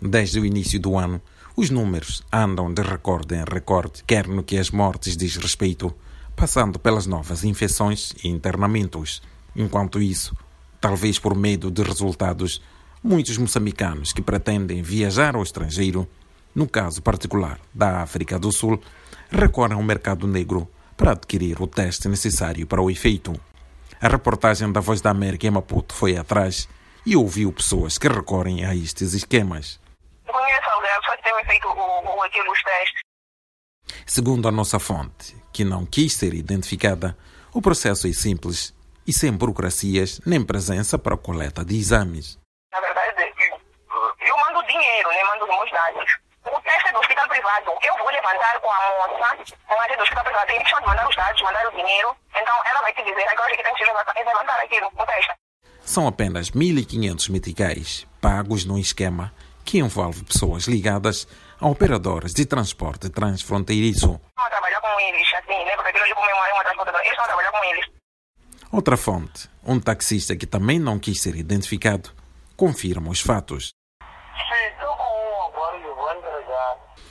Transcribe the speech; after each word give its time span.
Desde 0.00 0.38
o 0.38 0.46
início 0.46 0.78
do 0.78 0.96
ano, 0.96 1.20
os 1.56 1.70
números 1.70 2.22
andam 2.32 2.72
de 2.72 2.82
recorde 2.82 3.34
em 3.34 3.44
recorde, 3.44 4.04
quer 4.06 4.28
no 4.28 4.44
que 4.44 4.56
as 4.56 4.70
mortes 4.70 5.16
diz 5.16 5.36
respeito, 5.36 5.92
passando 6.36 6.78
pelas 6.78 7.04
novas 7.04 7.42
infecções 7.42 8.12
e 8.22 8.28
internamentos. 8.28 9.20
Enquanto 9.56 10.00
isso, 10.00 10.36
talvez 10.80 11.18
por 11.18 11.34
medo 11.34 11.68
de 11.68 11.82
resultados, 11.82 12.62
muitos 13.02 13.36
moçambicanos 13.38 14.12
que 14.12 14.22
pretendem 14.22 14.82
viajar 14.82 15.34
ao 15.34 15.42
estrangeiro, 15.42 16.06
no 16.54 16.68
caso 16.68 17.02
particular 17.02 17.58
da 17.74 18.00
África 18.00 18.38
do 18.38 18.52
Sul, 18.52 18.80
recorrem 19.28 19.76
ao 19.76 19.82
mercado 19.82 20.28
negro 20.28 20.68
para 20.96 21.10
adquirir 21.10 21.60
o 21.60 21.66
teste 21.66 22.08
necessário 22.08 22.68
para 22.68 22.80
o 22.80 22.88
efeito. 22.88 23.32
A 24.00 24.06
reportagem 24.06 24.70
da 24.70 24.78
Voz 24.80 25.00
da 25.00 25.10
América 25.10 25.48
em 25.48 25.50
Maputo 25.50 25.92
foi 25.92 26.16
atrás 26.16 26.68
e 27.04 27.16
ouviu 27.16 27.52
pessoas 27.52 27.98
que 27.98 28.06
recorrem 28.06 28.64
a 28.64 28.76
estes 28.76 29.12
esquemas. 29.12 29.80
Feito 31.46 31.68
o, 31.68 32.16
o, 32.16 32.22
aquilo, 32.22 32.50
os 32.50 32.62
testes. 32.62 33.00
Segundo 34.06 34.48
a 34.48 34.52
nossa 34.52 34.78
fonte, 34.78 35.36
que 35.52 35.64
não 35.64 35.86
quis 35.86 36.14
ser 36.14 36.34
identificada, 36.34 37.16
o 37.52 37.62
processo 37.62 38.06
é 38.06 38.12
simples 38.12 38.74
e 39.06 39.12
sem 39.12 39.32
burocracias 39.32 40.20
nem 40.26 40.44
presença 40.44 40.98
para 40.98 41.14
a 41.14 41.18
coleta 41.18 41.64
de 41.64 41.76
exames. 41.76 42.38
Na 42.72 42.80
verdade, 42.80 43.08
eu 44.20 44.36
mando 44.36 44.66
dinheiro, 44.66 45.08
né? 45.08 45.24
mando 45.24 45.44
os 45.44 45.50
meus 45.50 45.70
dados. 45.70 46.18
O 46.44 46.60
teste 46.60 46.88
é 46.88 46.92
do 46.92 46.98
hospital 46.98 47.28
privado. 47.28 47.72
Eu 47.82 47.96
vou 47.98 48.08
levantar 48.10 48.60
com 48.60 48.70
a 48.70 49.08
moça, 49.08 49.36
com 49.66 49.80
a 49.80 49.86
do 49.96 50.02
hospital 50.02 50.24
privado. 50.24 50.52
Eles 50.52 50.70
vão 50.70 50.80
mandar 50.86 51.08
os 51.08 51.16
dados, 51.16 51.42
mandar 51.42 51.66
o 51.66 51.70
dinheiro. 51.70 52.16
Então 52.30 52.62
ela 52.66 52.80
vai 52.82 52.92
te 52.92 53.02
dizer 53.02 53.28
agora 53.28 53.56
que 53.56 53.62
tem 53.62 53.74
que 53.74 53.84
levantar 53.84 54.60
aquilo, 54.60 54.90
o 54.94 55.06
teste. 55.06 55.32
São 55.80 56.06
apenas 56.06 56.50
1.500 56.50 57.30
meticais 57.30 58.06
pagos 58.20 58.64
num 58.64 58.78
esquema 58.78 59.32
que 59.68 59.80
envolve 59.80 60.24
pessoas 60.24 60.64
ligadas 60.64 61.28
a 61.60 61.68
operadoras 61.68 62.32
de 62.32 62.46
transporte 62.46 63.10
transfronteiriço. 63.10 64.06
Vão 64.06 64.48
trabalhar 64.48 64.80
com 64.80 64.98
eles, 64.98 65.28
assim, 65.34 65.62
né? 65.62 65.76
Porque 65.76 65.90
aquilo 65.90 66.14
como 66.14 66.26
é 66.26 66.52
uma 66.54 66.64
transportadora, 66.64 67.04
eles 67.04 67.16
vão 67.18 67.26
trabalhar 67.26 67.52
com 67.52 67.64
eles. 67.64 67.86
Outra 68.72 68.96
fonte, 68.96 69.50
um 69.62 69.78
taxista 69.78 70.34
que 70.34 70.46
também 70.46 70.78
não 70.78 70.98
quis 70.98 71.20
ser 71.20 71.36
identificado, 71.36 72.08
confirma 72.56 73.10
os 73.10 73.20
fatos. 73.20 73.74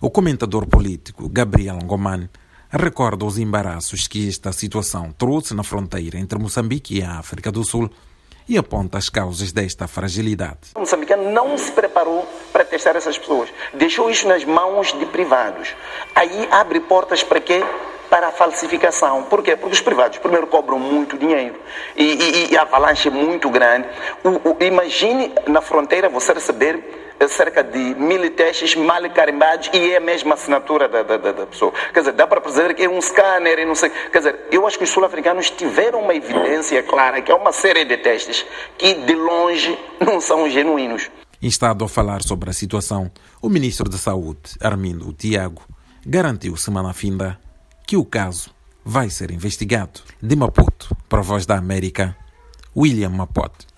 O 0.00 0.10
comentador 0.10 0.66
político 0.66 1.28
Gabriel 1.28 1.78
Ngoman 1.84 2.28
recorda 2.68 3.24
os 3.24 3.38
embaraços 3.38 4.08
que 4.08 4.28
esta 4.28 4.50
situação 4.50 5.12
trouxe 5.12 5.54
na 5.54 5.62
fronteira 5.62 6.18
entre 6.18 6.36
Moçambique 6.36 6.98
e 6.98 7.02
a 7.02 7.20
África 7.20 7.52
do 7.52 7.62
Sul 7.62 7.88
e 8.50 8.58
aponta 8.58 8.98
as 8.98 9.08
causas 9.08 9.52
desta 9.52 9.86
fragilidade. 9.86 10.58
O 10.74 10.80
moçambicano 10.80 11.30
não 11.30 11.56
se 11.56 11.70
preparou 11.70 12.26
para 12.52 12.64
testar 12.64 12.96
essas 12.96 13.16
pessoas, 13.16 13.48
deixou 13.72 14.10
isso 14.10 14.26
nas 14.26 14.44
mãos 14.44 14.92
de 14.92 15.06
privados. 15.06 15.72
Aí 16.16 16.48
abre 16.50 16.80
portas 16.80 17.22
para 17.22 17.40
quê? 17.40 17.62
Para 18.10 18.26
a 18.26 18.32
falsificação. 18.32 19.22
Por 19.22 19.40
quê? 19.40 19.54
Porque 19.54 19.74
os 19.74 19.80
privados, 19.80 20.18
primeiro, 20.18 20.48
cobram 20.48 20.80
muito 20.80 21.16
dinheiro 21.16 21.54
e, 21.96 22.02
e, 22.02 22.50
e 22.50 22.58
a 22.58 22.62
avalanche 22.62 23.06
é 23.06 23.10
muito 23.12 23.48
grande. 23.48 23.86
O, 24.24 24.50
o, 24.50 24.56
imagine 24.64 25.32
na 25.46 25.60
fronteira 25.60 26.08
você 26.08 26.32
receber 26.32 27.09
cerca 27.28 27.62
de 27.62 27.94
mil 27.94 28.30
testes 28.30 28.74
mal 28.74 29.02
carimbados 29.10 29.70
e 29.72 29.90
é 29.90 29.96
a 29.96 30.00
mesma 30.00 30.34
assinatura 30.34 30.88
da, 30.88 31.02
da, 31.02 31.16
da 31.16 31.46
pessoa. 31.46 31.72
Quer 31.92 32.00
dizer, 32.00 32.12
dá 32.12 32.26
para 32.26 32.40
perceber 32.40 32.74
que 32.74 32.82
é 32.82 32.88
um 32.88 33.00
scanner 33.00 33.58
e 33.58 33.64
não 33.64 33.74
sei. 33.74 33.90
Quer 33.90 34.18
dizer, 34.18 34.40
eu 34.50 34.66
acho 34.66 34.78
que 34.78 34.84
os 34.84 34.90
sul-africanos 34.90 35.50
tiveram 35.50 36.00
uma 36.00 36.14
evidência 36.14 36.82
clara 36.82 37.20
que 37.20 37.30
é 37.30 37.34
uma 37.34 37.52
série 37.52 37.84
de 37.84 37.96
testes 37.98 38.46
que 38.78 38.94
de 38.94 39.14
longe 39.14 39.78
não 40.00 40.20
são 40.20 40.48
genuínos. 40.48 41.10
Instado 41.42 41.84
a 41.84 41.88
falar 41.88 42.22
sobre 42.22 42.50
a 42.50 42.52
situação, 42.52 43.10
o 43.40 43.48
ministro 43.48 43.88
da 43.88 43.96
Saúde, 43.96 44.40
Armindo 44.60 45.10
Tiago, 45.12 45.62
garantiu 46.04 46.56
semana 46.56 46.92
finda 46.92 47.38
que 47.86 47.96
o 47.96 48.04
caso 48.04 48.50
vai 48.84 49.08
ser 49.08 49.30
investigado. 49.30 50.00
De 50.22 50.36
Maputo, 50.36 50.94
para 51.08 51.20
a 51.20 51.22
Voz 51.22 51.46
da 51.46 51.56
América, 51.56 52.16
William 52.76 53.10
Mapote. 53.10 53.69